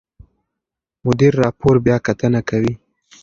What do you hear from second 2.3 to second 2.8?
کوي.